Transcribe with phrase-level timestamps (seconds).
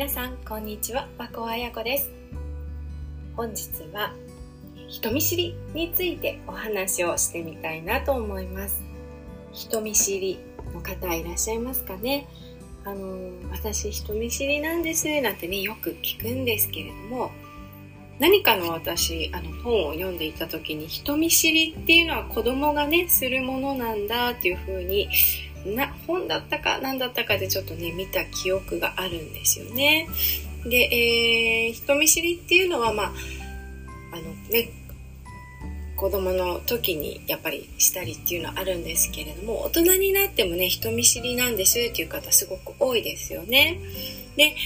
[0.00, 1.06] 皆さんこんにちは。
[1.18, 2.10] 和子彩子です。
[3.36, 4.14] 本日は
[4.88, 8.80] 人見知りについてお話をしてみたいなと思います。
[9.52, 10.38] 人見知り
[10.72, 12.26] の方いらっしゃいますかね？
[12.86, 17.30] あの私人見知りなんですなんてねよく聞くんですけれども
[18.18, 25.10] 何かの私あの本を読んでいた時に人見知りっていうのは子供がねするものなんだっていうふうに
[25.66, 30.08] な本だったか何だったかでちょっとね見た記憶があるんですよね。
[30.64, 33.12] で、えー、人見知りっていうのはまあ
[34.12, 34.70] あのね
[35.96, 43.78] 子供の時にやっぱりしたりっていうのはあるんですけれども大人になってもね人見知りなんですっていう方すごく多いですよね。
[44.36, 44.56] で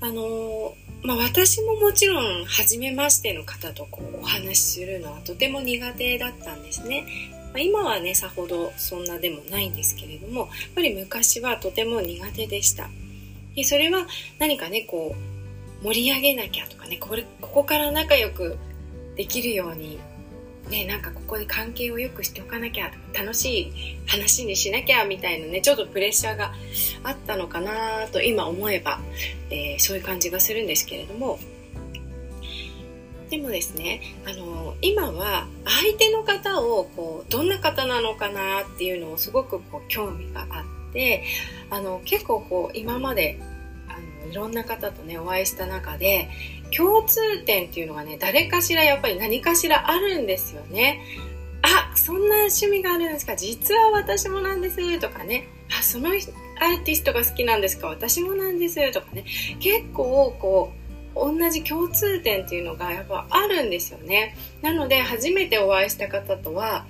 [0.00, 7.06] あのまあ、私ももちろん初めましての方とこうお話しするのはとても苦手だったんですね。
[7.52, 12.88] ま、今はねさほどそんなでもないんですけれどもやっぱり昔はとても苦手でした。
[13.54, 14.06] でそれは
[14.38, 15.14] 何かねこ
[15.82, 18.56] う盛り上げなきゃとかねこれここから仲良く
[19.16, 19.98] できるように
[20.70, 23.72] ね、なんかここで関係を良くしておかなきゃ楽しい
[24.06, 26.52] 話にしなきゃみたいなねちょっとプレッシャーが
[27.02, 29.00] あったのかなと今思えば、
[29.50, 31.40] えー、そういう感じがするんですけれども
[33.30, 41.24] でもですねあの今は相手の方をこうどんな方なのかなっていうのをすごくこう興味があって
[41.70, 43.40] あの結構こう今まで
[43.88, 46.28] あのいろんな方とねお会いした中で
[46.76, 51.00] 共通点っていうのがね誰かしらやっぱり何かしらあるんですよね。
[51.62, 53.36] あそんな趣味があるんですか。
[53.36, 55.46] 実は私もなんですとかね。
[55.78, 57.88] あそのアーティストが好きなんですか。
[57.88, 59.24] 私もなんですとかね。
[59.60, 60.79] 結構こう
[61.14, 64.36] 同じ共通点っていうのがやっぱあるんですよね。
[64.62, 66.86] なので初めてお会いした方とは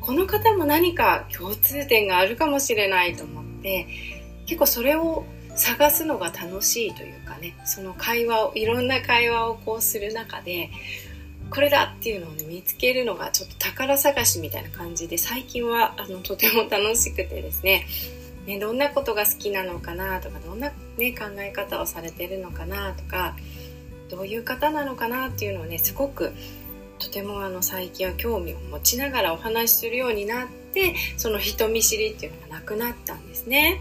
[0.00, 3.86] この方も何か共通点があるかもしれないと思って
[4.46, 10.70] 結構それを探すのが楽しいというかねその会話をいろんな会話をこうする中で
[11.50, 17.86] これだっていうのを、ね、見つけるのがちょっと宝探しみたいな感じで最近はあのとても楽しくてですね
[18.46, 23.36] ね、どんなことが好きなのかなとかどんな、ね、考え方をされてるのかなとか
[24.08, 26.32] どういう方なのかなっていうのをねすごく
[26.98, 33.80] とてもあの最近は興味を持ちながらお話しするようになってその人見知りっていうのがなくなったんですね。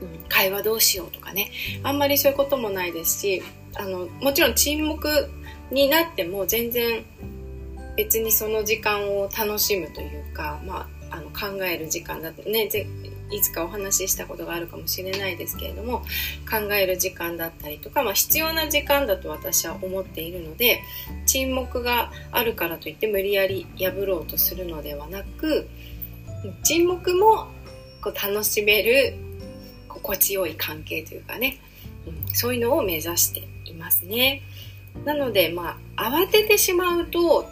[0.00, 1.50] うん、会話どうしようとかね
[1.82, 3.42] あんまりそういうこともないですし
[3.74, 5.28] あのもちろん沈黙
[5.72, 7.04] になっても全然
[7.96, 12.68] 別にその時間を楽しむというか、まあ、あの考える時間だったね
[13.30, 16.00] いつかお話ししたことがあるかもしれないですけれども
[16.50, 20.82] 考える時間だったりとか、まあ、必要な時間だと私は思っているので
[21.26, 25.68] 沈黙があるからといって無理やり破ろうとするのではなく
[26.62, 27.48] 沈黙も
[28.00, 29.14] こう楽しめる
[29.88, 31.58] 心地よい関係というかね、
[32.06, 34.42] うん、そういうのを目指していますね。
[35.04, 37.46] なのでまあ慌ててしまうと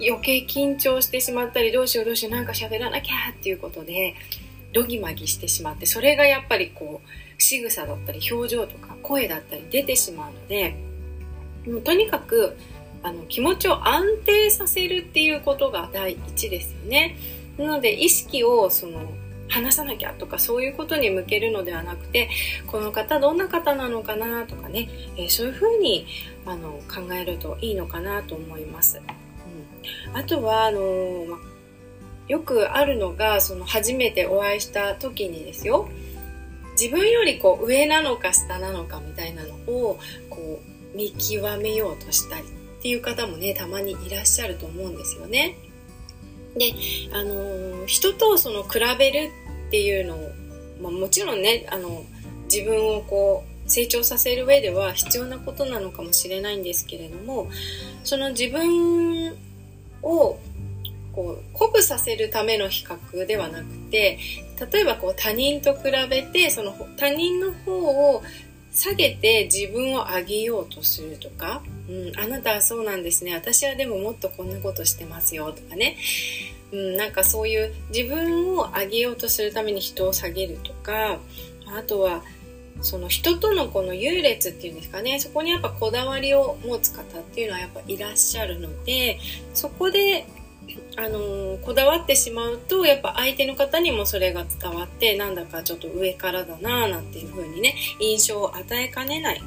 [0.00, 4.14] 余計緊張してしまったりどうしようどうしようなんか喋らなきゃっていうことで
[4.72, 10.76] どぎまぎしてしまってそれがやっぱりこう仕草だったり表情とか声だったり出てしまうので
[11.66, 12.56] もうとにかく
[13.02, 17.16] あの気持ちを安定させるっていうことが第一ですよね。
[17.56, 19.00] なので意識をその
[19.48, 22.28] 話さなきゃとかそういうことに向けるのではなくて
[22.66, 26.06] この方どんな方なのかなとかね、えー、そういうふうに
[26.44, 29.00] あの考えるといいのかなと思います。
[29.00, 31.38] うん、あとはあのー、ま
[32.28, 35.88] よくあるのがその初めてお会いした時にですよ
[36.80, 39.98] 自分よりこう上なのか下なのかみたいなのを
[40.30, 40.60] こ
[40.94, 45.56] う見極めようとしたりっていう方もねたまにいらっしゃると思うんですよね。
[46.56, 46.72] で、
[47.12, 49.30] あのー、人とその比べる
[49.68, 50.30] っていうのを、
[50.80, 52.04] まあ、もちろんね、あの
[52.44, 57.50] 自分をこう成長させる上では必要なことなのかもしれないんですけれども
[58.02, 59.36] その自分
[60.02, 60.38] を
[61.18, 64.20] こう鼓舞させるための比較ではなくて
[64.72, 68.22] 例えばこう他人と比べてその他人の方を
[68.70, 73.34] 下げて自分を上げようとするとか、うん、あなたはそうなんですね。
[73.34, 75.96] 私はでももっとこんなことしてますよとかね、
[76.70, 81.18] うん、なんかそういう自分を上げようとするために人を下げるとか
[81.66, 82.22] あとは
[82.80, 85.18] その人とのこの優劣っていうんですかね。
[85.18, 89.18] そこにやっぱこだわりを持つ方っていうのはやっぱいらっしゃるので
[89.52, 90.24] そこで
[90.96, 99.42] あのこだわってしまうとやっぱ相手の方にもそれが伝わってなんだかちょっと上からだなぁなんていう風にね印象を与えかねない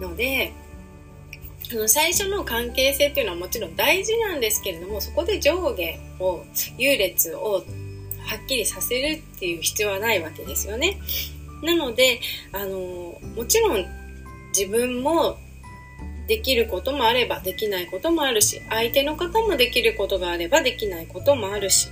[0.00, 0.52] ので
[1.72, 6.44] あの最初の関係性っていうのはもちろん大事なんですけれどもそこで上下を
[6.76, 7.64] 優劣を
[8.24, 10.98] はっきりさせるっていう必要はないわけですよね。
[11.62, 12.20] なので、
[12.52, 13.86] あの、もちろん
[14.56, 15.38] 自分も
[16.32, 21.88] できることもあればできないこともあるし、相手の方もできることがあればできないこともあるし、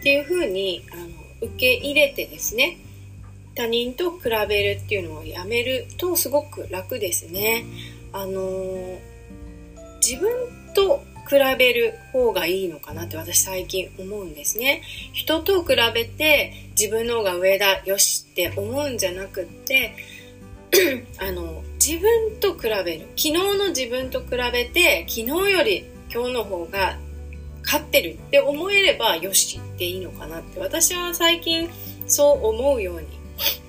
[0.00, 2.76] っていうふうにあの受け入れてですね、
[3.54, 7.64] 他人と比べるっていうのをやめるとすごく楽ですね。
[8.12, 8.98] あの
[10.06, 10.30] 自分
[10.74, 14.82] と比べる方がいいのかなって私最近思うんですね。
[15.14, 19.94] 人と比べて自分の方が上だ、よしって思うんじゃなくって
[21.18, 23.06] あの自分と比べる。
[23.16, 26.98] 昨日の自分と比べて昨日より今日の方が
[27.62, 30.60] 勝ってるって思えればよしっていいのかなって。
[30.60, 31.68] 私は最近
[32.06, 33.06] そう思うように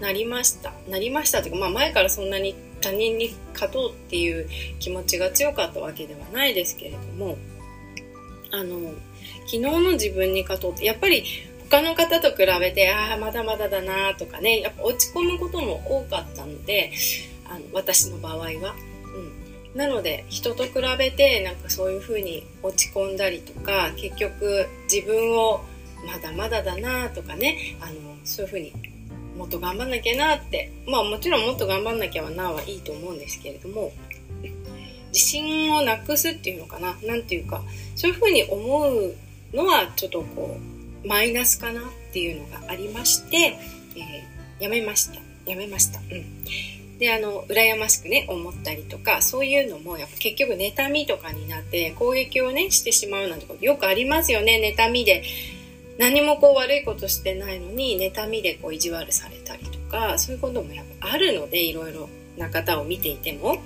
[0.00, 0.72] なりました。
[0.88, 7.36] なりましたというか、まあ、前からそんなに他人に勝とうっていう気持ちが強かったわけではないですけれども
[8.52, 8.92] あの
[9.46, 11.24] 昨日の自分に勝とうってやっぱり
[11.68, 16.92] 他の方と比べてああまだまだだなとかねやっぱ落ち込むことも多かったので
[17.44, 18.74] あの私の場合は。
[19.74, 25.64] うん、なので人と比べてなんかそういうふうに落ち込んだりとか結局自分を
[26.06, 28.72] まだまだだなとかねあのそういうふうに
[29.36, 33.92] もっと頑張んなきゃなってまあもちろんもっと頑張んなきゃなはいいと思うんですけれども
[35.08, 37.62] 自信をなくすっていうのかな何ていうか
[37.94, 39.14] そういうふうに思う
[39.54, 43.58] のはちょっとこうマイナスかなっていうのがありまして、
[43.96, 45.20] えー、やめました。
[45.50, 46.00] やめました。
[46.00, 46.98] うん。
[46.98, 55.22] で、あの、羨ましくね、思ったりとか、そういうのも、やっぱ結局妬みとかになって攻撃をね、してしまうなんてことよくありますよね、妬みで。
[55.98, 63.58] 何もこう悪いことしてないのに、妬みでこう意地悪されたりとか、そういうこともやっぱあるので、いろいろな方を見ていても。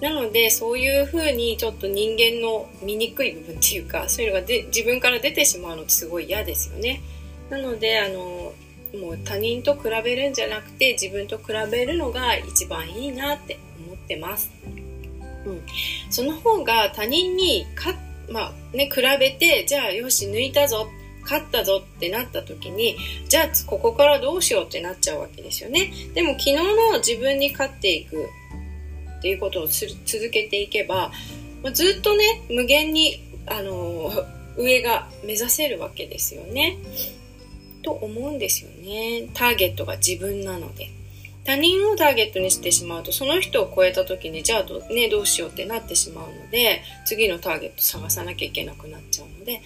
[0.00, 7.00] なのでそういうふうにちょっと人間の醜い部分っていうかそういうのがで自分から出てしまうのってすごい嫌ですよね。
[7.48, 8.52] なのであの
[9.00, 14.50] もう他人と比べるんじゃなくて自分と比べるのが一番いいなって思ってます。
[15.46, 15.62] うん、
[16.10, 17.94] その方が他人にか、
[18.28, 20.88] まあね、比べてじゃあよし抜いたぞ
[21.22, 22.96] 勝ったぞってなった時に
[23.28, 25.92] じゃあここからどうしようってなっちゃうわけですよね。
[26.14, 28.28] でも昨日の自分に勝っていく
[29.26, 31.10] っていうことをする続けていけば、
[31.64, 34.12] まあ、ずっとね無限にあの
[34.56, 36.78] 上が目指せるわけですよね。
[37.82, 39.28] と思うんですよね。
[39.34, 40.90] ターゲットが自分なので。
[41.44, 49.62] 他人をターゲットにしてしまうとその人を超えた時にじゃあど,、ね、どうしようってなってしまうので次のターゲット探さなきゃいけなくなっちゃうので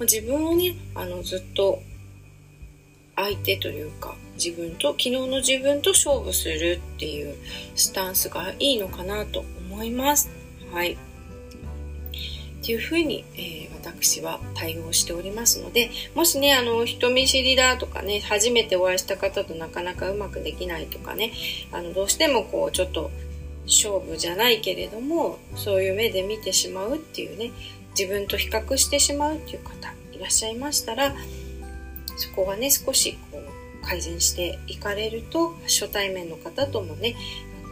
[0.00, 1.82] 自分をねあのずっと
[3.18, 7.34] 相手というか自分と昨日の自分と勝負するっていう
[7.74, 10.30] スタンスがいいのかなと思います。
[10.72, 10.92] はい。
[10.92, 10.96] っ
[12.70, 21.32] ていうふうに、えー、私は対応しておりますので、もしね、あの、人見知りだとかね、初めてお会いした方となかなかうまくできないとかね、
[21.72, 23.10] あの、どうしてもこう、ちょっと
[23.66, 27.52] 勝負じゃないけれども、そういう目で見てしまうっていうね、
[27.98, 31.14] 自分と比較してしまうっていう方いらっしゃいましたら、
[32.18, 37.16] そこがね、少しこう改善していかれると、初対面の方ともね、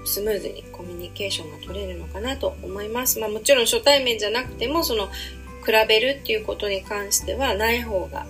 [0.05, 3.19] スムーズにコミュニケーションが取れるのかなと思います。
[3.19, 5.09] まあもちろん初対面じゃなくても、その、
[5.67, 8.27] 比べるっていうことに関してはない方が、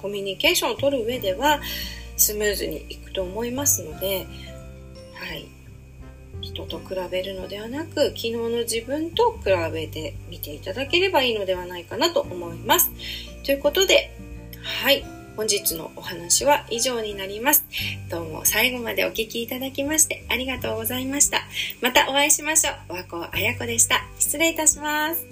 [0.00, 1.60] コミュニケーションを取る上では、
[2.16, 4.26] スムーズにいくと思いますので、
[5.14, 5.46] はい。
[6.40, 12.90] 人と比べるのではなく、昨日の自分と比べてみていただければいいのではないかなと思います。
[13.44, 14.12] ということで、
[14.60, 15.21] はい。
[15.36, 17.64] 本日のお話は以上になります。
[18.10, 21.42] どうも最後までお聴きいただきましてありがとうございました。
[21.80, 22.92] またお会いしましょう。
[22.94, 24.04] 和光あや子でした。
[24.18, 25.31] 失礼いたします。